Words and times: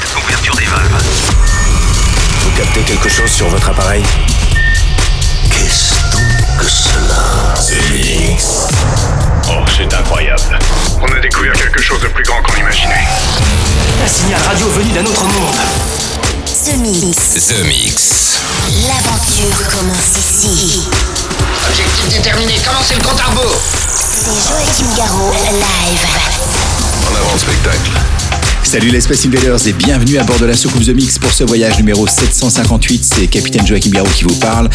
7, 0.00 0.24
ouverture 0.24 0.54
des 0.56 0.64
valves. 0.64 1.02
Vous 2.40 2.50
captez 2.56 2.80
quelque 2.80 3.08
chose 3.08 3.30
sur 3.30 3.48
votre 3.48 3.68
appareil 3.68 4.02
Qu'est-ce 5.50 5.92
donc 6.10 6.58
que 6.58 6.64
cela 6.64 7.54
Oh, 9.48 9.64
c'est 9.76 9.92
incroyable. 9.94 10.58
On 11.00 11.12
a 11.14 11.20
découvert 11.20 11.52
quelque 11.52 11.82
chose 11.82 12.00
de 12.00 12.08
plus 12.08 12.24
grand 12.24 12.40
qu'on 12.42 12.56
imaginait. 12.56 13.06
Un 14.02 14.08
signal 14.08 14.40
radio 14.48 14.66
venu 14.68 14.92
d'un 14.92 15.04
autre 15.04 15.24
monde. 15.24 15.56
The 16.64 16.76
Mix. 16.78 17.46
The 17.48 17.64
Mix. 17.64 18.38
L'aventure 18.86 19.70
commence 19.70 20.16
ici. 20.16 20.88
Objectif 21.68 22.08
déterminé, 22.08 22.54
commencez 22.66 22.94
le 22.94 23.02
compte 23.02 23.20
à 23.20 23.24
rebours. 23.24 23.60
C'est 24.24 24.48
Joachim 24.48 24.96
Garraud, 24.96 25.32
live. 25.32 26.06
En 27.10 27.16
avant 27.16 27.32
le 27.34 27.38
spectacle. 27.38 28.31
Salut 28.72 28.88
les 28.88 29.02
Space 29.02 29.26
Invaders 29.26 29.66
et 29.66 29.74
bienvenue 29.74 30.16
à 30.16 30.24
bord 30.24 30.38
de 30.38 30.46
la 30.46 30.56
soucoupe 30.56 30.82
The 30.82 30.94
Mix 30.94 31.18
pour 31.18 31.30
ce 31.30 31.44
voyage 31.44 31.76
numéro 31.76 32.06
758. 32.06 33.04
C'est 33.04 33.26
Capitaine 33.26 33.66
Joachim 33.66 33.90
Garraud 33.90 34.08
qui 34.08 34.24
vous 34.24 34.34
parle. 34.36 34.70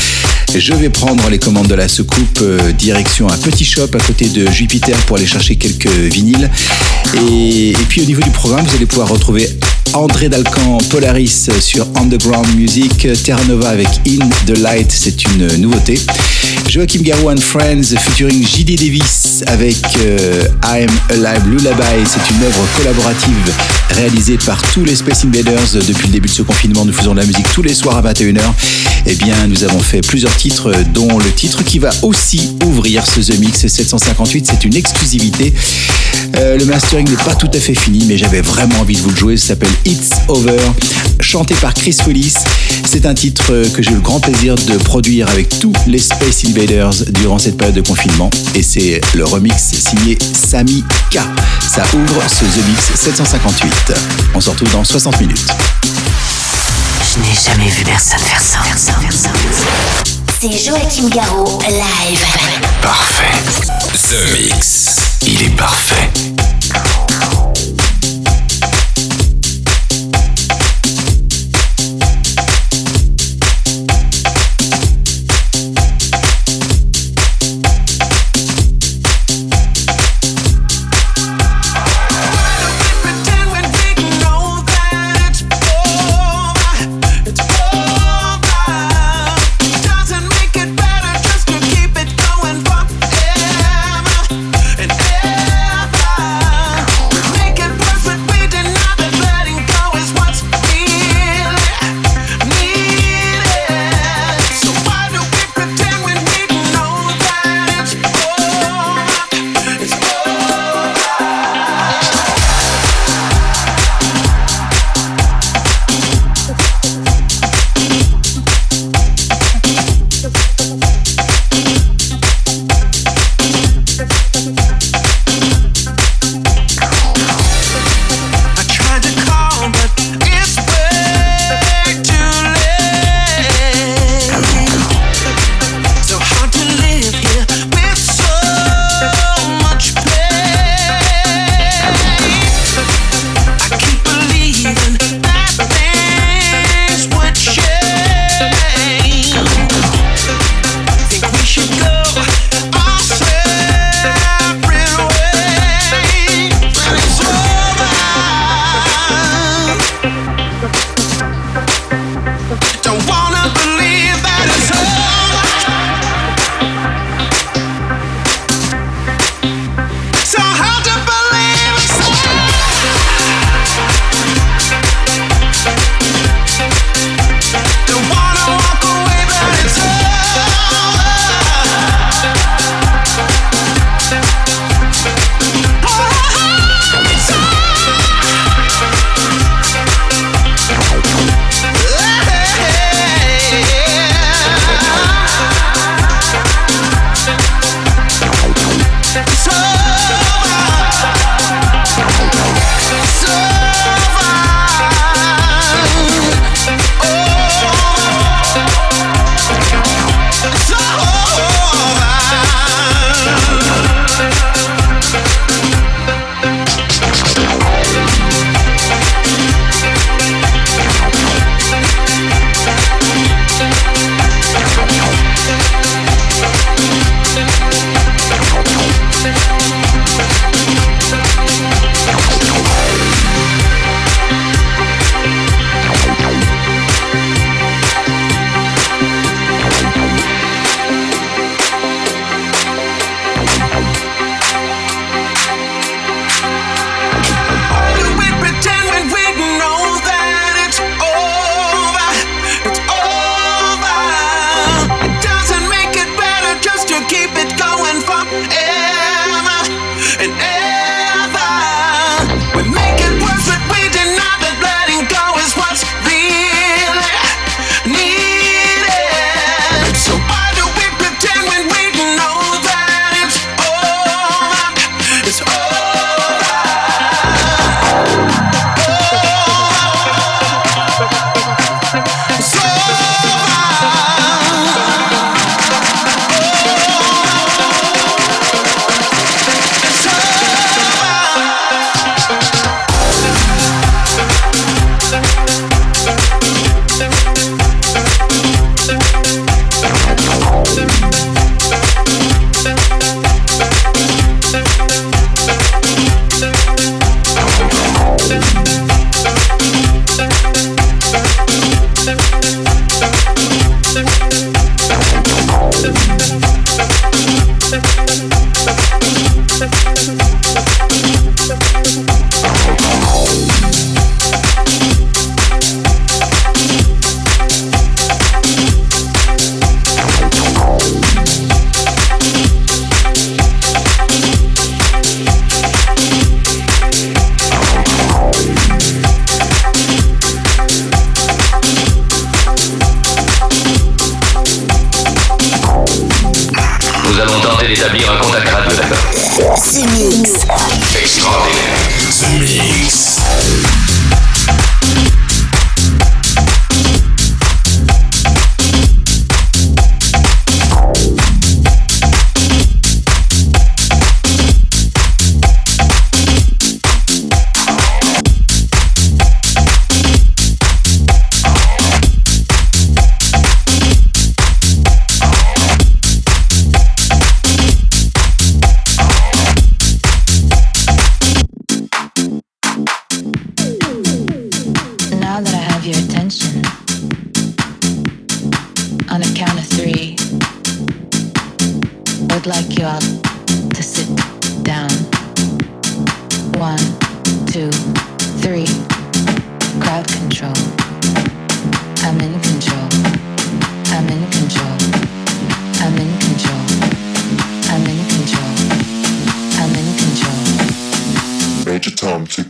Je 0.55 0.71
vais 0.75 0.89
prendre 0.89 1.27
les 1.31 1.39
commandes 1.39 1.65
de 1.65 1.73
la 1.73 1.87
soucoupe 1.87 2.41
euh, 2.43 2.71
direction 2.73 3.27
un 3.27 3.37
petit 3.37 3.65
shop 3.65 3.87
à 3.95 3.99
côté 3.99 4.29
de 4.29 4.51
Jupiter 4.51 4.95
pour 5.07 5.17
aller 5.17 5.25
chercher 5.25 5.55
quelques 5.55 5.87
vinyles. 5.87 6.47
Et, 7.27 7.71
et 7.71 7.85
puis 7.89 8.03
au 8.03 8.05
niveau 8.05 8.21
du 8.21 8.29
programme, 8.29 8.67
vous 8.67 8.75
allez 8.75 8.85
pouvoir 8.85 9.09
retrouver 9.09 9.49
André 9.93 10.29
Dalcan 10.29 10.77
Polaris 10.89 11.49
sur 11.59 11.87
Underground 11.95 12.47
Music, 12.55 13.07
Terra 13.23 13.43
Nova 13.45 13.69
avec 13.69 13.87
In 14.07 14.27
the 14.45 14.57
Light, 14.57 14.91
c'est 14.91 15.25
une 15.25 15.47
nouveauté. 15.57 15.99
Joachim 16.69 17.01
Garou 17.01 17.29
and 17.29 17.37
Friends 17.37 17.95
featuring 17.97 18.45
JD 18.45 18.75
Davis 18.75 19.43
avec 19.47 19.77
euh, 20.01 20.43
I'm 20.63 20.89
Alive 21.09 21.47
Lullaby, 21.47 22.05
c'est 22.05 22.33
une 22.33 22.43
œuvre 22.43 22.61
collaborative 22.77 23.53
réalisée 23.95 24.37
par 24.37 24.61
tous 24.73 24.83
les 24.83 24.95
Space 24.95 25.25
Invaders 25.25 25.73
depuis 25.87 26.07
le 26.07 26.13
début 26.13 26.27
de 26.27 26.33
ce 26.33 26.41
confinement. 26.41 26.85
Nous 26.85 26.93
faisons 26.93 27.13
de 27.13 27.19
la 27.19 27.25
musique 27.25 27.51
tous 27.53 27.63
les 27.63 27.73
soirs 27.73 27.97
à 27.97 28.01
21h. 28.01 28.41
Eh 29.05 29.15
bien, 29.15 29.47
nous 29.47 29.63
avons 29.63 29.79
fait 29.79 30.01
plusieurs 30.01 30.35
titres, 30.35 30.73
dont 30.93 31.17
le 31.17 31.31
titre 31.31 31.63
qui 31.63 31.79
va 31.79 31.91
aussi 32.01 32.55
ouvrir 32.65 33.05
ce 33.05 33.21
The 33.21 33.39
Mix 33.39 33.65
758. 33.67 34.47
C'est 34.51 34.65
une 34.65 34.75
exclusivité. 34.75 35.53
Euh, 36.35 36.57
le 36.57 36.65
mastering 36.65 37.09
n'est 37.09 37.23
pas 37.23 37.35
tout 37.35 37.49
à 37.53 37.59
fait 37.59 37.75
fini, 37.75 38.05
mais 38.07 38.17
j'avais 38.17 38.41
vraiment 38.41 38.79
envie 38.81 38.95
de 38.95 39.01
vous 39.01 39.09
le 39.09 39.15
jouer. 39.15 39.37
Ça 39.37 39.47
s'appelle 39.49 39.69
It's 39.85 40.09
Over, 40.27 40.59
chanté 41.19 41.55
par 41.55 41.73
Chris 41.73 41.97
Willis. 42.05 42.33
C'est 42.85 43.05
un 43.05 43.13
titre 43.13 43.51
que 43.73 43.81
j'ai 43.81 43.91
eu 43.91 43.95
le 43.95 44.01
grand 44.01 44.19
plaisir 44.19 44.55
de 44.55 44.77
produire 44.77 45.29
avec 45.29 45.59
tous 45.59 45.73
les 45.87 45.99
Space 45.99 46.45
Invaders 46.45 46.93
durant 47.11 47.39
cette 47.39 47.57
période 47.57 47.75
de 47.75 47.81
confinement. 47.81 48.29
Et 48.55 48.63
c'est 48.63 49.01
le 49.13 49.25
remix 49.25 49.55
signé 49.57 50.17
Sami 50.19 50.83
K. 51.11 51.19
Ça 51.69 51.83
ouvre 51.93 52.21
ce 52.27 52.45
The 52.45 52.67
Mix 52.67 52.91
758. 52.95 53.93
On 54.35 54.41
se 54.41 54.49
retrouve 54.49 54.71
dans 54.71 54.83
60 54.83 55.19
minutes. 55.21 55.45
Je 55.83 57.19
n'ai 57.19 57.35
jamais 57.35 57.69
vu 57.69 57.83
personne 57.83 58.19
faire 58.19 58.41
ça. 58.41 58.59
C'est 60.39 60.51
Joachim 60.51 61.09
Garraud, 61.09 61.59
live. 61.67 62.19
Parfait. 62.81 63.31
The 63.93 64.33
Mix. 64.33 64.95
Il 65.25 65.41
est 65.41 65.55
parfait. 65.55 66.56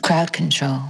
Crowd 0.01 0.33
control. 0.33 0.81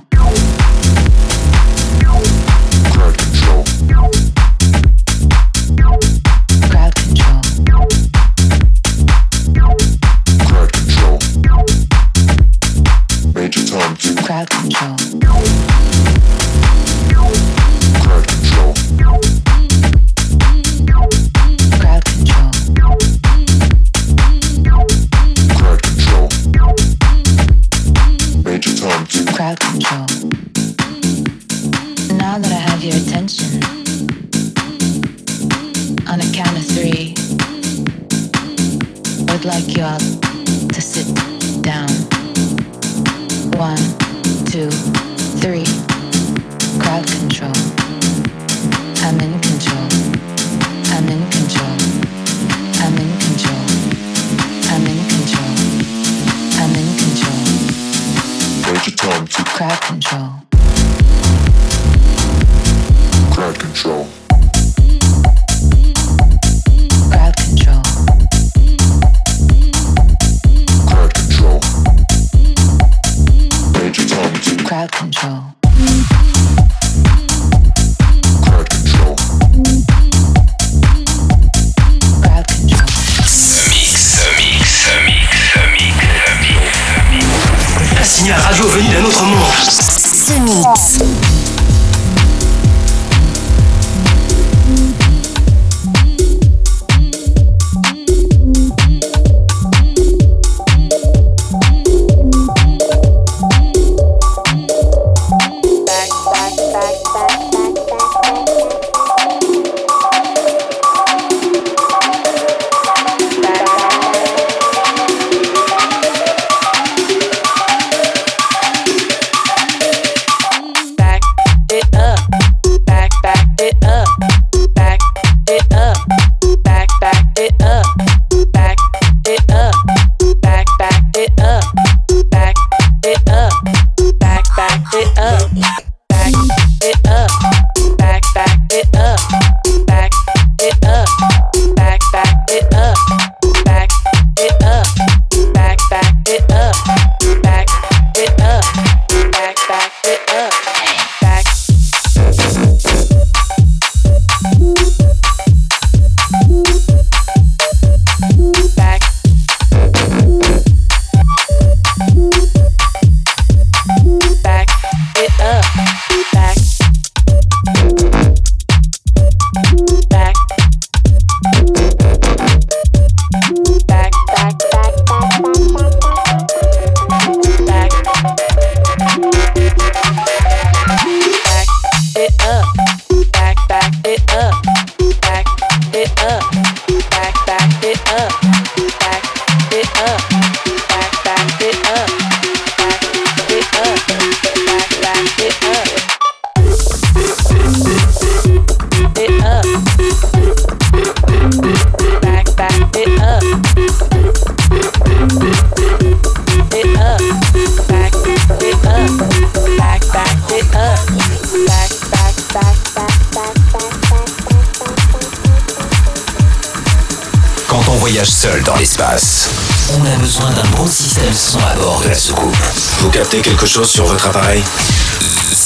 Chose 223.77 223.91
sur 223.91 224.05
votre 224.05 224.27
appareil 224.27 224.63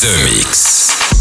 The 0.02 0.08
Mix. 0.26 1.21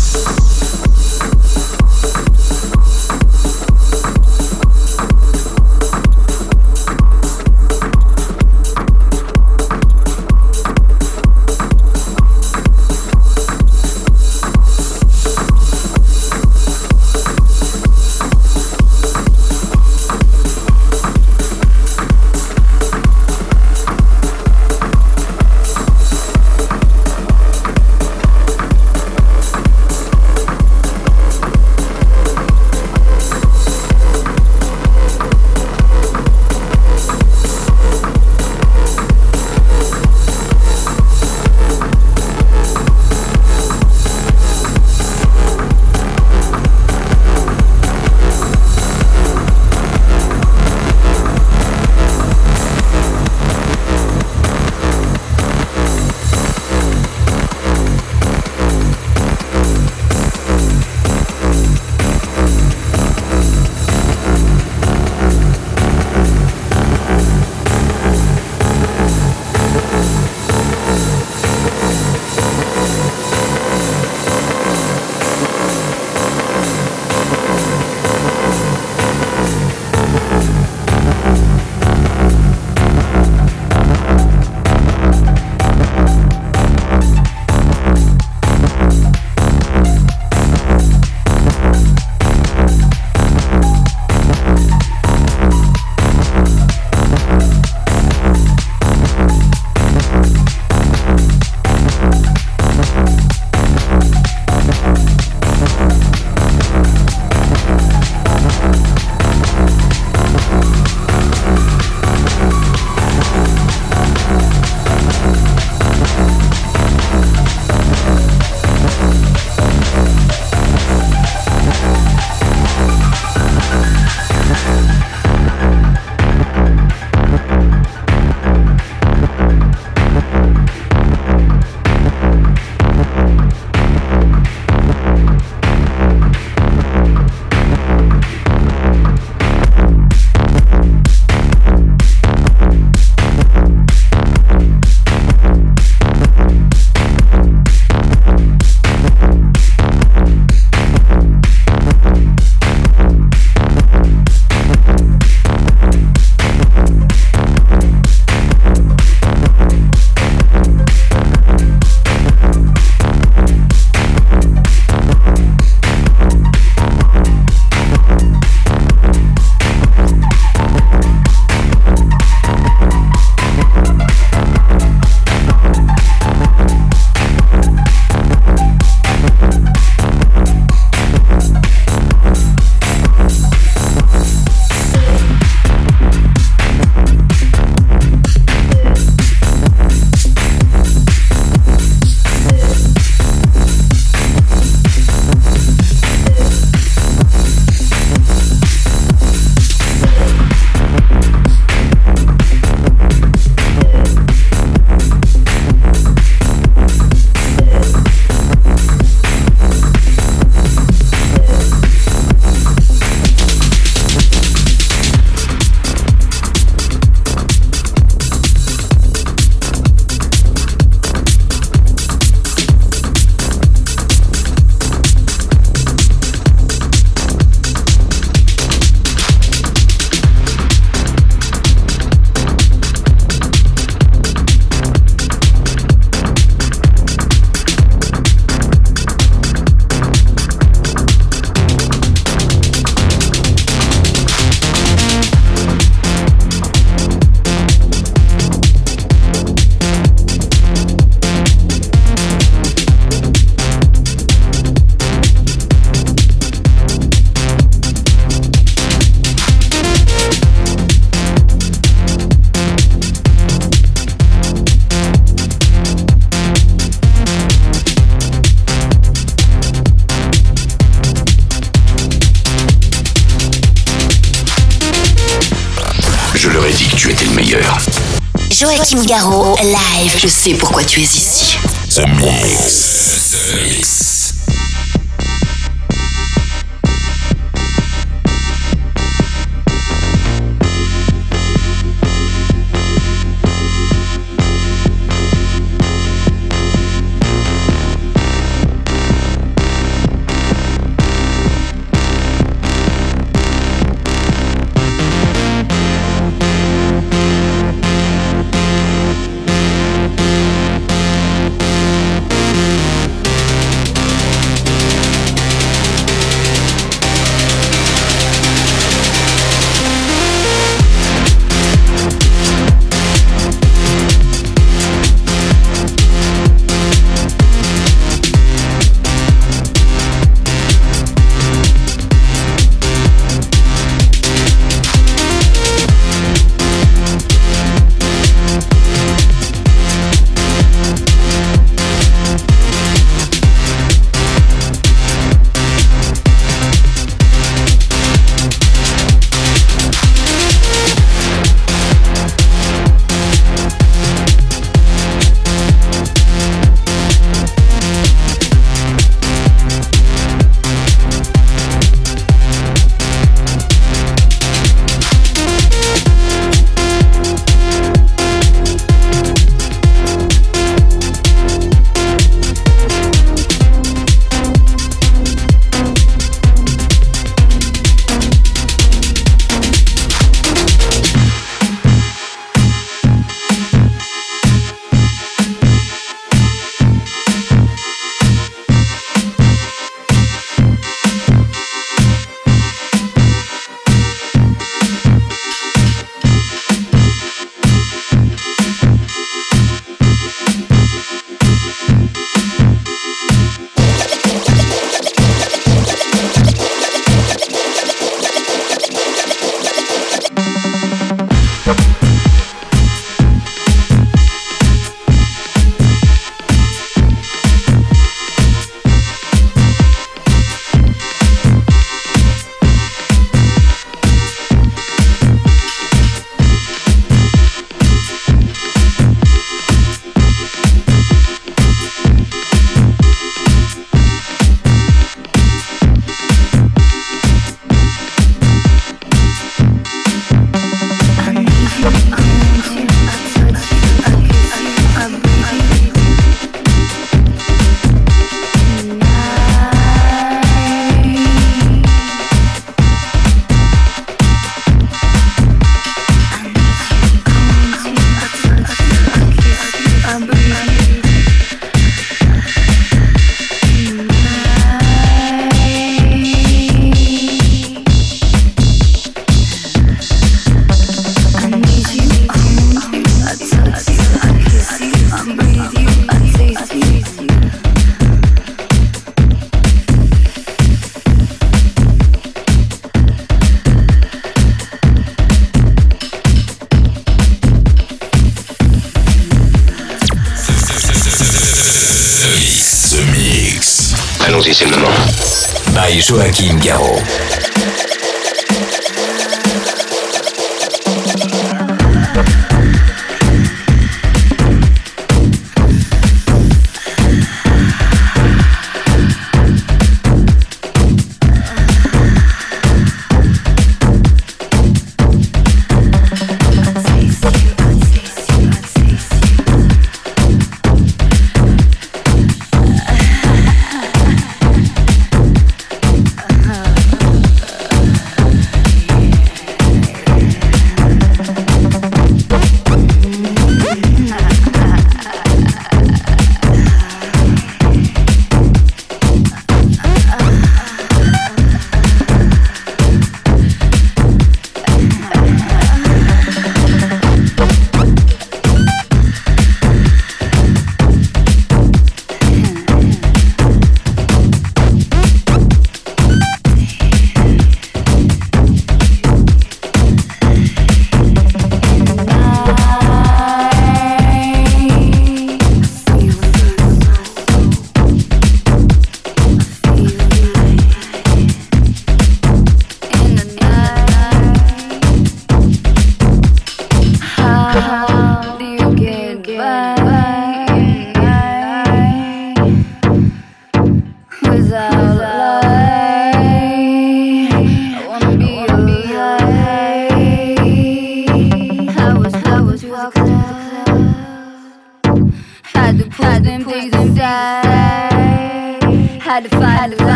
Joachim 278.77 279.05
Garraud, 279.05 279.57
live. 279.63 280.17
Je 280.17 280.29
sais 280.29 280.55
pourquoi 280.55 280.85
tu 280.85 281.01
es 281.01 281.05
ici. 281.05 281.57
The 281.89 282.07
Mix. 282.07 283.33
The 283.33 283.55
Mix. 283.57 284.00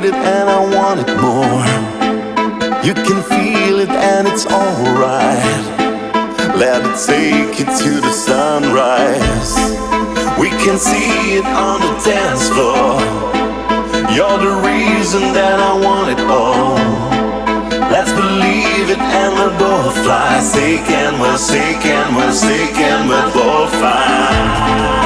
Breathe 0.00 0.14
it 0.14 0.18
and 0.18 0.48
I 0.48 0.60
want 0.76 1.00
it 1.00 1.10
more. 1.20 1.64
You 2.84 2.94
can 2.94 3.22
feel 3.22 3.80
it 3.80 3.90
and 3.90 4.28
it's 4.28 4.46
alright. 4.46 5.64
Let 6.56 6.82
it 6.84 6.96
take 7.06 7.58
you 7.58 7.64
to 7.64 8.00
the 8.00 8.12
sunrise. 8.12 9.54
We 10.38 10.48
can 10.64 10.78
see 10.78 11.36
it 11.36 11.44
on 11.44 11.80
the 11.80 11.92
dance 12.04 12.48
floor. 12.48 13.00
You're 14.14 14.38
the 14.38 14.56
reason 14.64 15.32
that 15.34 15.58
I 15.60 15.72
want 15.74 16.10
it 16.10 16.20
all. 16.20 16.78
Let's 17.90 18.12
believe 18.12 18.90
it 18.90 18.98
and 18.98 19.34
we'll 19.34 19.58
both 19.58 19.94
fly. 20.04 20.40
Sick 20.40 20.88
and 20.90 21.20
we're 21.20 21.36
sick 21.36 21.84
and 21.84 22.16
we're 22.16 22.32
sick 22.32 22.76
and 22.76 23.08
we'll 23.08 23.32
both 23.32 23.70
fly. 23.78 24.99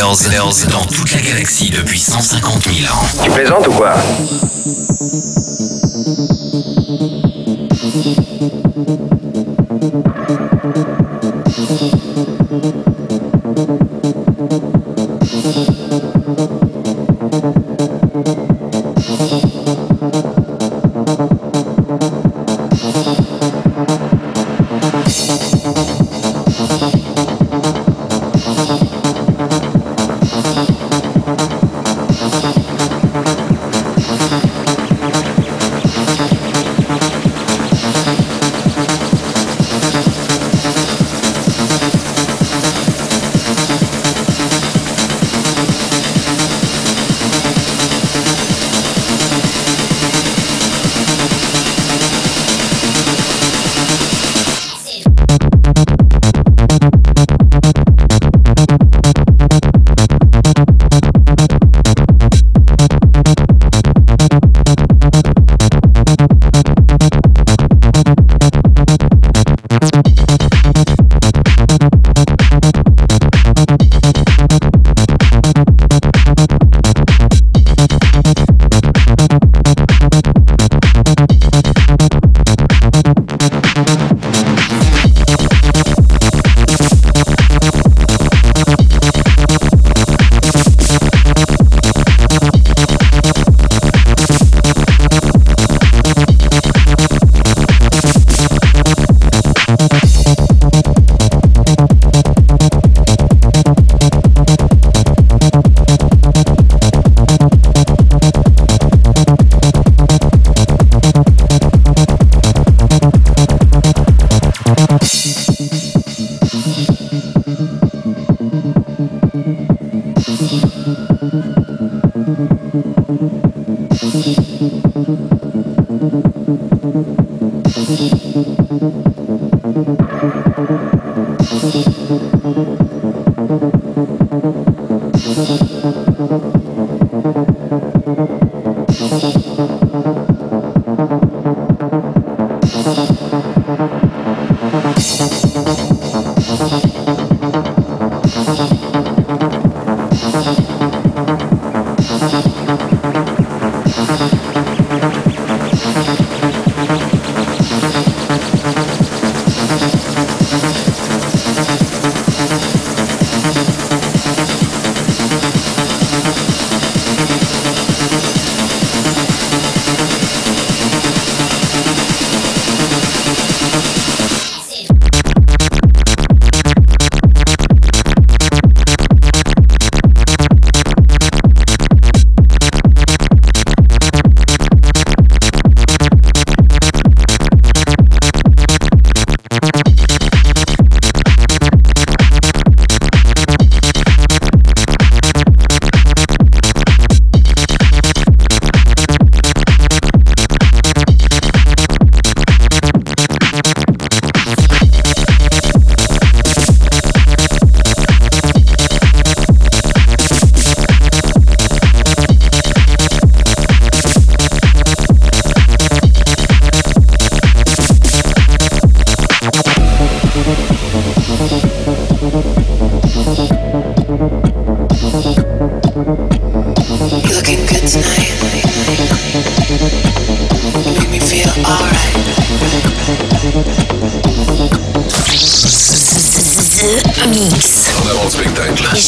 Dans 0.00 0.86
toute 0.86 1.12
la 1.12 1.20
galaxie 1.20 1.68
depuis 1.68 2.00
150 2.00 2.68
000 2.72 2.90
ans. 2.90 3.04
Tu 3.22 3.30
plaisantes 3.30 3.68
ou 3.68 3.72
quoi? 3.72 3.92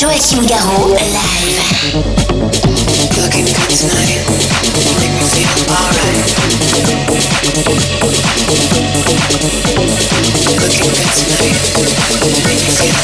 Joachim 0.03 0.43
Garraud, 0.47 0.99
live. 0.99 1.95
Looking 3.16 3.47
good 3.47 3.70
tonight. 3.70 4.18
Make 4.99 5.14
me 5.14 5.22
feel 5.30 5.62
alright. 5.70 6.26
Looking 10.59 10.90
good 10.90 11.11
tonight. 11.14 11.57
Make 12.45 12.62
me 12.62 12.74
feel. 12.74 12.99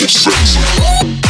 You're 0.00 0.08
sexy. 0.08 1.23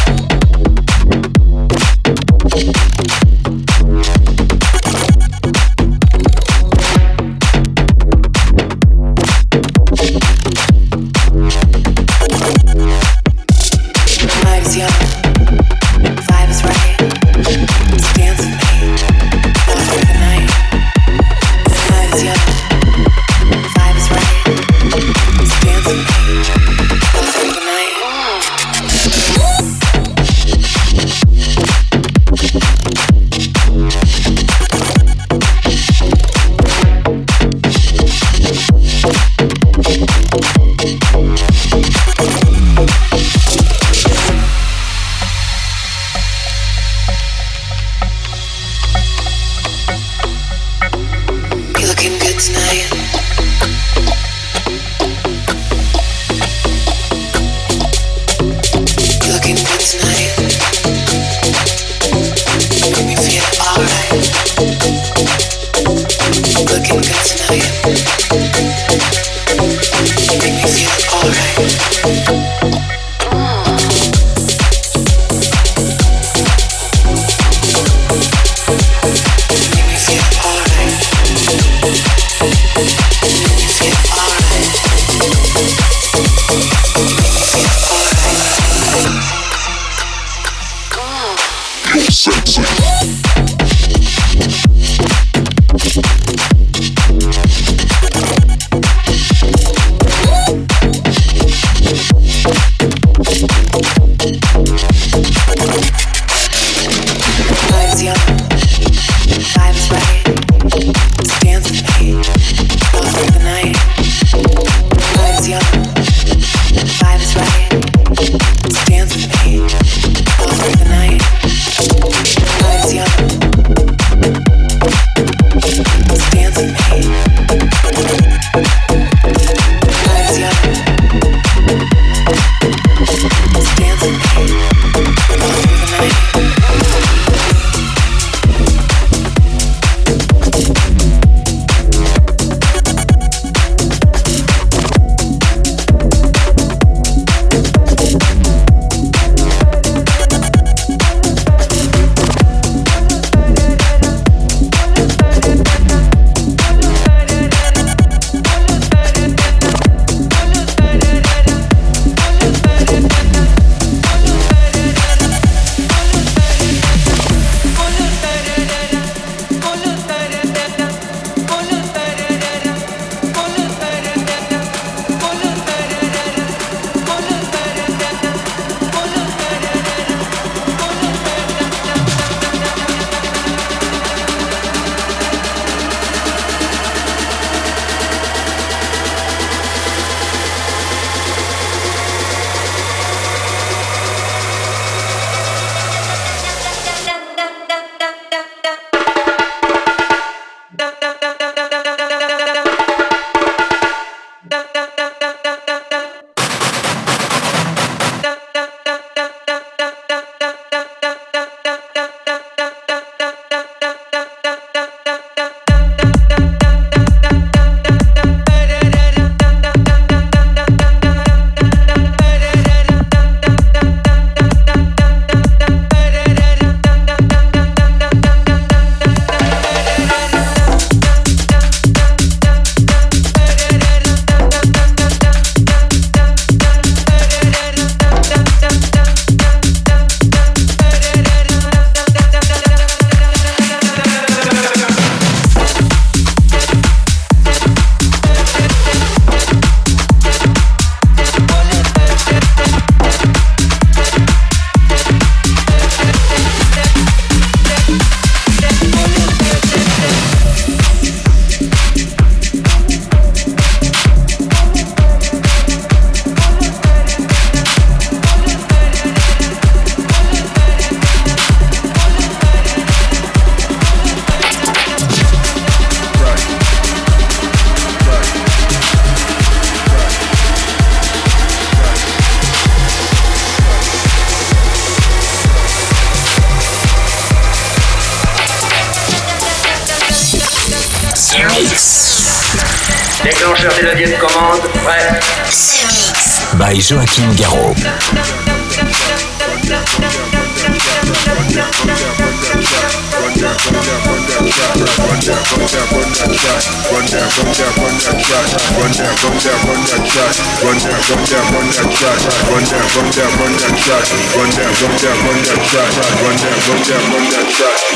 Joachim 297.15 297.31
Garraud. 297.35 297.75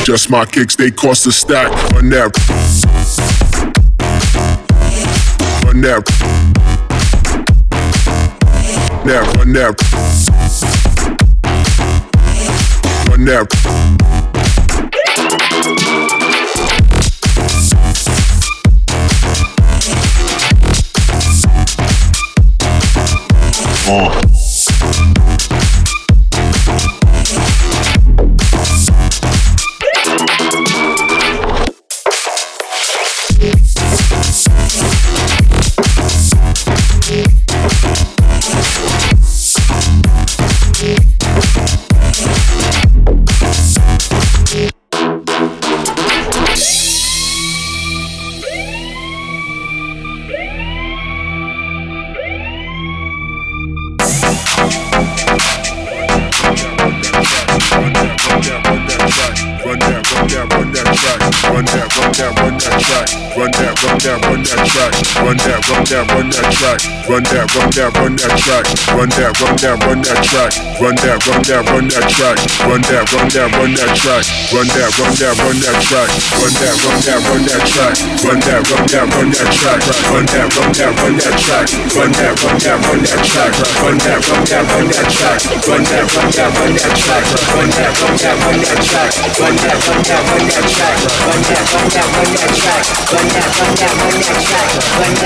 Just 0.05 0.30
my 0.30 0.45
kicks, 0.45 0.76
they 0.78 0.91
cost 0.91 1.28
a 1.28 1.32
stack. 1.32 1.70
Run 1.91 2.09
that. 2.09 2.32
Run 5.65 5.82
that. 5.82 6.48
That, 9.10 9.26
run 9.38 9.53
that. 9.53 9.74
Run 13.10 13.26
that. 13.26 13.59
run 65.30 65.38
that, 65.45 65.61
run 65.69 65.86
that, 65.86 66.09
run 66.09 66.25
that 66.34 66.49
track, 66.49 66.82
run 67.05 67.21
that, 67.30 67.45
run 67.53 67.69
that, 67.77 67.93
run 68.01 68.17
that 68.17 68.34
track, 68.34 68.65
run 68.97 69.09
that, 69.13 69.30
run 69.38 69.53
that, 69.61 69.77
run 69.86 70.01
that 70.01 70.17
track, 70.25 70.53
run 70.82 70.97
that, 70.97 71.21
run 71.30 71.38
that, 71.45 71.61
run 71.69 71.86
that 71.86 72.05
track, 72.09 72.38
run 72.65 72.82
that, 72.89 73.05
run 73.13 73.30
that, 73.30 73.45
run 73.53 73.69
that 73.77 73.93
track, 73.93 74.25
run 74.49 74.65
that, 74.73 74.89
run 74.97 75.13
that, 75.13 75.38
run 75.38 75.61
that 75.61 75.69
track, 75.69 76.09
run 78.25 78.41
that, 78.41 78.65
run 78.65 78.89
that, 78.89 79.05
run 79.13 79.30
that 79.30 79.53
track, 79.53 79.77
run 80.01 80.25
that, 80.25 80.49
run 80.49 80.73
that, 80.73 80.89
run 80.97 81.13
that 81.13 81.38
track, 81.38 81.69
run 81.93 82.09
that, 82.09 82.34
run 82.41 82.57
that, 82.57 82.82
run 82.82 83.05
that 83.05 83.21
track, 83.30 83.53
run 83.86 83.97
that, 84.01 84.17
run 84.25 84.34
that, 84.34 84.65
run 84.65 84.89
that 84.89 85.05
track, 85.13 85.38
run 85.38 85.86
that, 85.86 86.09
run 86.09 86.34
that, 86.34 86.49
run 86.57 86.73
that 86.73 86.97
track, 86.97 87.30
run 87.30 87.69
that, 87.69 87.93
run 87.93 88.25
that, 88.25 88.39
run 88.41 88.57
that 88.57 88.82
track, 88.82 89.13
run 89.38 89.53
that, 89.61 89.77
run 89.77 90.01
that, 90.09 90.09
run 90.09 90.09
that 90.09 90.09
track, 90.09 90.09
run 90.09 90.09
that, 90.09 90.09
run 90.09 90.09
that, 90.09 90.23
run 90.25 90.45
that 90.49 90.65
track, 90.73 90.97
run 91.21 91.41
that, 91.45 91.67
run 91.69 91.88
that, 91.93 92.07
run 92.17 92.32
that 92.34 92.53
track, 92.57 92.84
run 93.13 93.27
that, 93.30 93.49
run 93.59 93.73
that, 93.77 93.93
run 93.93 94.17
that 94.25 94.41
track, 94.41 94.73
run 94.97 95.18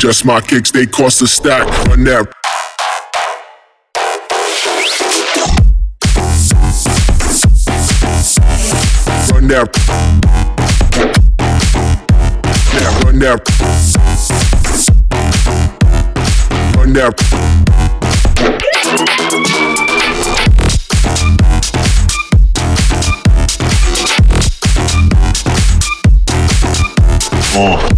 just 0.00 0.24
my 0.24 0.40
kicks, 0.40 0.70
they 0.70 0.86
cost 0.86 1.20
a 1.20 1.26
stack. 1.26 1.66
Run 1.88 2.04
that. 2.04 2.32
Run 9.32 9.48
that. 9.48 9.68
Yeah, 12.72 13.04
run 13.04 13.18
that. 13.18 13.40
Run 16.76 16.92
that. 16.94 17.14
four. 27.56 27.95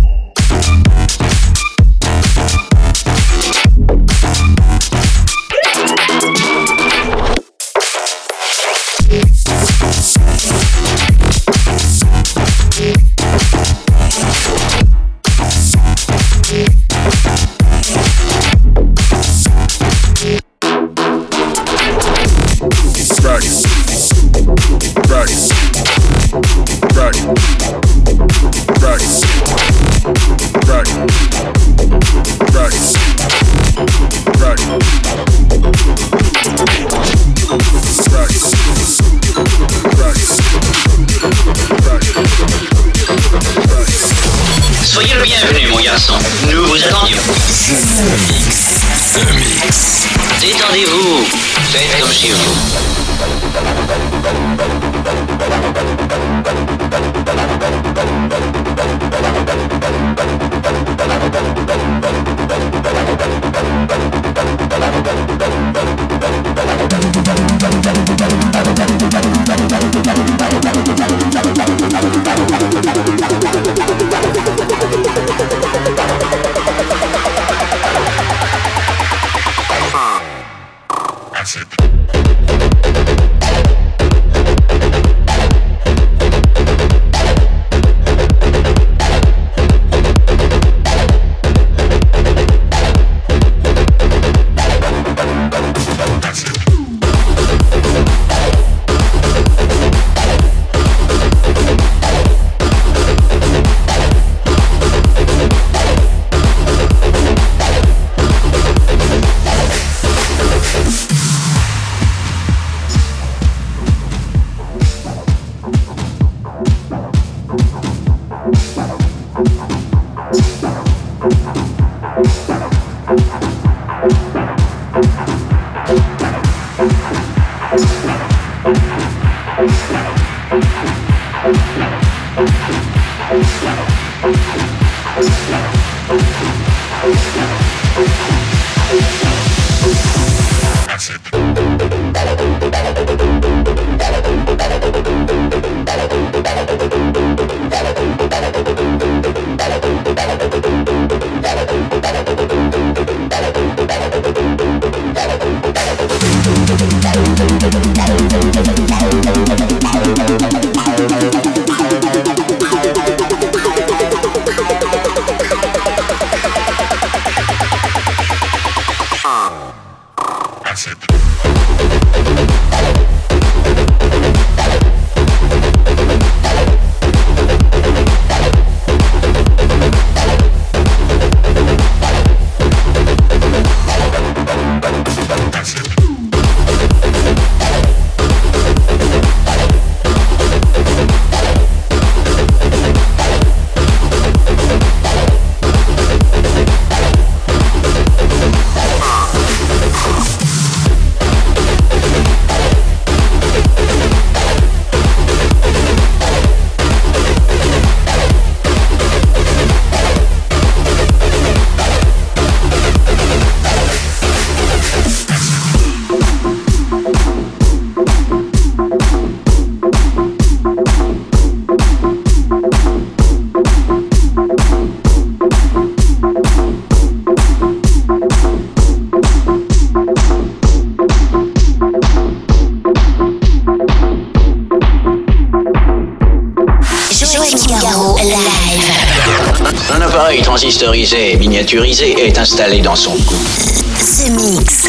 Miniaturisé 241.69 242.27
est 242.27 242.39
installé 242.39 242.81
dans 242.81 242.97
son 242.97 243.13
cou. 243.13 243.35
The 243.35 244.31
Mix. 244.31 244.83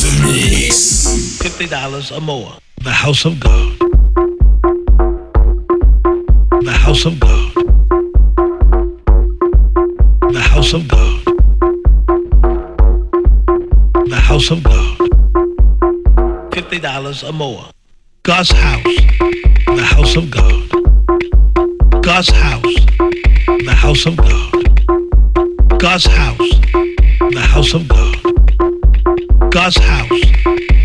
The 0.00 0.10
Mix. 0.22 1.08
$50 1.42 2.12
or 2.12 2.20
more. 2.22 2.58
The 2.82 2.90
House 2.90 3.26
of 3.26 3.38
God. 3.38 3.78
The 6.62 6.72
House 6.72 7.04
of 7.04 7.18
God. 7.18 7.52
The 10.32 10.40
House 10.40 10.72
of 10.72 10.88
God. 10.88 11.24
The 14.06 14.16
House 14.16 14.50
of 14.50 14.62
God. 14.62 14.96
$50 16.50 17.28
or 17.28 17.32
more. 17.32 17.64
God's 18.22 18.52
house. 18.52 18.96
The 19.66 19.82
House 19.82 20.16
of 20.16 20.30
God. 20.30 22.02
God's 22.02 22.30
house. 22.30 22.74
The 23.64 23.74
House 23.74 24.06
of 24.06 24.16
God. 24.16 24.47
God's 25.90 26.06
house. 26.06 26.38
The 26.38 27.40
House 27.40 27.72
of 27.72 27.88
God. 27.88 28.16
God's 29.50 29.78
house. 29.78 30.20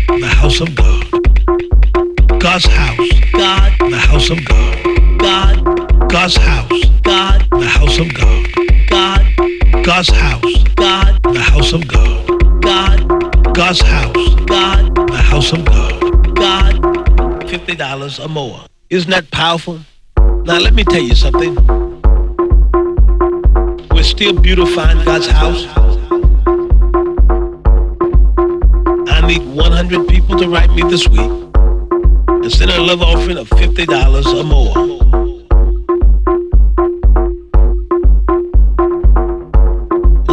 The 0.08 0.30
House 0.40 0.60
of 0.62 0.74
God. 0.74 2.40
God's 2.40 2.64
house. 2.64 2.98
God. 3.32 3.72
The 3.90 3.98
House 3.98 4.30
of 4.30 4.42
God. 4.46 5.18
God. 5.18 6.08
God's 6.08 6.36
house. 6.38 6.72
God. 7.02 7.46
The 7.50 7.66
House 7.66 7.98
of 7.98 8.14
God. 8.14 8.48
God. 8.88 9.84
God's 9.84 10.08
house. 10.08 10.64
God. 10.74 11.22
The 11.22 11.40
House 11.52 11.72
of 11.74 11.86
God. 11.86 12.62
God. 12.62 13.54
God's 13.54 13.82
house. 13.82 14.34
God. 14.46 14.94
The 14.94 15.16
House 15.18 15.52
of 15.52 15.66
God. 15.66 16.34
God. 16.34 17.50
Fifty 17.50 17.74
dollars 17.76 18.18
or 18.18 18.28
more. 18.28 18.60
Isn't 18.88 19.10
that 19.10 19.30
powerful? 19.30 19.80
Now 20.16 20.58
let 20.58 20.72
me 20.72 20.82
tell 20.82 21.02
you 21.02 21.14
something. 21.14 21.83
Still 24.24 24.40
beautifying 24.40 25.04
God's 25.04 25.26
house. 25.26 25.66
I 29.06 29.20
need 29.26 29.46
100 29.54 30.08
people 30.08 30.38
to 30.38 30.48
write 30.48 30.70
me 30.70 30.80
this 30.84 31.06
week 31.08 31.20
and 31.20 32.50
send 32.50 32.70
a 32.70 32.80
love 32.80 33.02
offering 33.02 33.36
of 33.36 33.50
$50 33.50 34.24
or 34.24 34.44
more. 34.44 34.72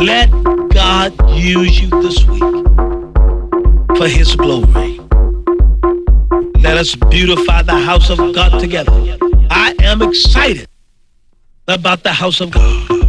Let 0.02 0.32
God 0.70 1.12
use 1.38 1.82
you 1.82 1.90
this 2.02 2.24
week 2.28 2.44
for 3.98 4.08
His 4.08 4.38
glory. 4.38 5.02
Let 6.62 6.78
us 6.78 6.96
beautify 6.96 7.64
the 7.64 7.78
house 7.78 8.10
of 8.10 8.20
God 8.34 8.58
together. 8.58 8.94
I 9.50 9.76
am 9.82 10.02
excited 10.02 10.70
about 11.68 12.04
the 12.04 12.14
house 12.14 12.40
of 12.40 12.52
God 12.52 13.01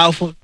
powerful 0.00 0.34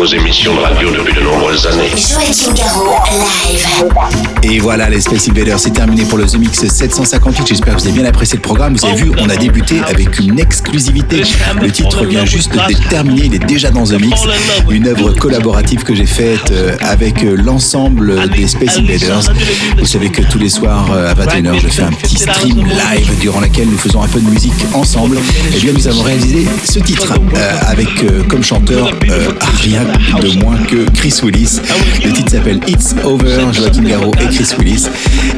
vos 0.00 0.06
émissions 0.06 0.54
de 0.54 0.60
radio 0.60 0.90
depuis 0.92 1.14
de 1.14 1.20
nombreuses 1.20 1.66
années. 1.66 1.90
Joachim 1.90 2.54
Garraud, 2.54 2.96
live. 3.10 4.50
Et 4.50 4.58
voilà, 4.58 4.88
les 4.88 5.02
Space 5.02 5.28
Invaders, 5.28 5.60
c'est 5.60 5.72
terminé 5.72 6.06
pour 6.06 6.16
le 6.16 6.24
The 6.24 6.38
Mix 6.38 6.66
758. 6.66 7.46
J'espère 7.46 7.76
que 7.76 7.80
vous 7.82 7.86
avez 7.86 7.98
bien 7.98 8.08
apprécié 8.08 8.36
le 8.36 8.40
programme. 8.40 8.74
Vous 8.74 8.86
avez 8.86 8.94
vu, 8.96 9.12
on 9.18 9.28
a 9.28 9.36
débuté 9.36 9.78
avec 9.86 10.18
une 10.18 10.38
exclusivité. 10.38 11.22
Le 11.60 11.70
titre 11.70 12.06
vient 12.06 12.24
juste 12.24 12.50
de 12.54 12.88
terminer, 12.88 13.26
il 13.26 13.34
est 13.34 13.44
déjà 13.44 13.70
dans 13.70 13.84
The 13.84 14.00
Mix. 14.00 14.22
Une 14.70 14.86
œuvre 14.86 15.12
collaborative 15.12 15.82
que 15.82 15.94
j'ai 15.94 16.06
faite 16.06 16.50
euh, 16.50 16.78
avec 16.80 17.22
euh, 17.22 17.36
l'ensemble 17.36 18.26
des 18.30 18.46
Space 18.46 18.78
Invaders. 18.78 19.30
Vous 19.76 19.86
savez 19.86 20.08
que 20.08 20.22
tous 20.22 20.38
les 20.38 20.48
soirs 20.48 20.90
euh, 20.92 21.10
à 21.10 21.14
21h, 21.14 21.60
je 21.60 21.68
fais 21.68 21.82
un 21.82 21.92
petit 21.92 22.16
stream 22.16 22.66
live 22.66 23.18
durant 23.20 23.40
lequel 23.40 23.68
nous 23.68 23.78
faisons 23.78 24.02
un 24.02 24.08
peu 24.08 24.20
de 24.20 24.30
musique 24.30 24.64
ensemble. 24.72 25.18
Et 25.54 25.60
bien, 25.60 25.74
nous 25.74 25.86
avons 25.88 26.02
réalisé 26.02 26.46
ce 26.64 26.78
titre 26.78 27.12
euh, 27.36 27.52
avec 27.66 28.02
euh, 28.02 28.22
comme 28.28 28.42
chanteur 28.42 28.90
euh, 29.08 29.28
rien 29.62 29.84
de 30.20 30.44
moins 30.44 30.58
que 30.58 30.88
Chris 30.90 31.20
Willis. 31.22 31.60
Le 32.04 32.12
titre 32.12 32.30
s'appelle 32.30 32.60
It's 32.66 32.94
Over, 33.04 33.52
Joachim 33.52 33.82
Garraud 33.82 34.12
et 34.20 34.34
Chris 34.34 34.48
Willis. 34.58 34.86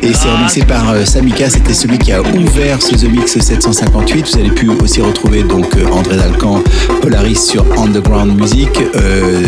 Et 0.02 0.12
c'est 0.12 0.28
remixé 0.28 0.62
par 0.62 0.90
euh, 0.90 1.04
Samika, 1.04 1.48
c'était 1.48 1.74
celui 1.74 1.98
qui 1.98 2.12
a 2.12 2.20
ouvert 2.20 2.82
ce 2.82 2.94
The 2.94 3.10
Mix 3.10 3.38
758. 3.38 4.26
Vous 4.32 4.38
allez 4.38 4.50
pu 4.50 4.68
aussi 4.68 5.00
retrouver 5.00 5.42
donc 5.42 5.76
euh, 5.76 5.86
André 5.92 6.16
Dalcan, 6.16 6.62
Polaris 7.00 7.36
sur 7.36 7.64
Underground 7.78 8.38
Music. 8.40 8.70
Euh, 8.96 9.42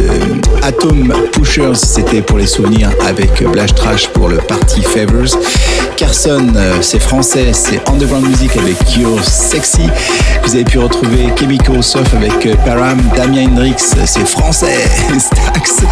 Atom 0.63 1.13
Pushers, 1.33 1.75
c'était 1.75 2.23
pour 2.23 2.39
les 2.39 2.47
souvenirs 2.47 2.91
avec 3.07 3.43
Blash 3.51 3.75
Trash 3.75 4.09
pour 4.09 4.29
le 4.29 4.37
Party 4.37 4.83
Favors. 4.83 5.39
Carson, 5.97 6.47
c'est 6.81 7.01
français, 7.01 7.53
c'est 7.53 7.81
Underground 7.89 8.27
Music 8.29 8.51
avec 8.57 8.77
You're 8.97 9.23
Sexy. 9.23 9.89
Vous 10.45 10.55
avez 10.55 10.65
pu 10.65 10.79
retrouver 10.79 11.29
Chemical 11.39 11.83
Surf 11.83 12.15
avec 12.15 12.57
Param, 12.65 12.99
Damien 13.17 13.49
Hendrix, 13.49 13.75
c'est 14.05 14.27
français, 14.27 14.75
Stax. 15.19 15.83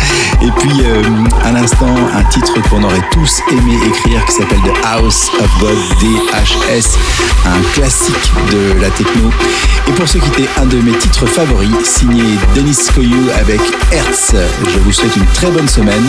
Et 0.42 0.50
puis 0.58 0.82
euh, 0.84 1.02
à 1.44 1.52
l'instant, 1.52 1.94
un 2.14 2.24
titre 2.24 2.54
qu'on 2.68 2.82
aurait 2.82 3.02
tous 3.12 3.40
aimé 3.50 3.78
écrire 3.86 4.24
qui 4.26 4.32
s'appelle 4.32 4.60
The 4.60 4.86
House 4.86 5.30
of 5.40 5.50
God, 5.60 5.76
DHS, 6.00 6.98
un 7.46 7.60
classique 7.74 8.32
de 8.50 8.80
la 8.80 8.90
techno. 8.90 9.30
Et 9.88 9.92
pour 9.92 10.08
se 10.08 10.18
quitter, 10.18 10.48
un 10.60 10.66
de 10.66 10.78
mes 10.78 10.92
titres 10.92 11.26
favoris, 11.26 11.70
signé 11.84 12.22
Denis 12.54 12.76
Koyou 12.94 13.30
avec 13.40 13.60
Hertz. 13.92 14.34
Je 14.72 14.78
vous 14.80 14.92
souhaite 14.92 15.16
une 15.16 15.26
très 15.26 15.50
bonne 15.50 15.68
semaine 15.68 16.04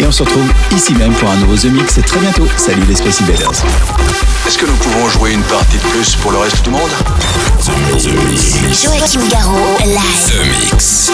et 0.00 0.06
on 0.06 0.12
se 0.12 0.22
retrouve 0.22 0.48
ici 0.74 0.94
même 0.94 1.12
pour 1.14 1.30
un 1.30 1.36
nouveau 1.36 1.56
The 1.56 1.66
Mix 1.66 1.98
très 2.06 2.20
bientôt. 2.20 2.46
Salut 2.56 2.82
les 2.88 2.94
Space 2.96 3.20
Invaders. 3.22 3.64
Est-ce 4.46 4.58
que 4.58 4.66
nous 4.66 4.76
pouvons 4.76 5.08
jouer 5.08 5.32
une 5.32 5.42
partie 5.42 5.78
de 5.78 5.82
plus 5.82 6.16
pour 6.16 6.32
le 6.32 6.38
reste 6.38 6.62
du 6.62 6.70
monde? 6.70 6.90
The 7.98 8.08
Mix. 8.28 8.82
Joachim 8.82 9.26
Garraud, 9.30 9.78
live. 9.84 10.28
The 10.28 10.72
Mix. 10.72 11.10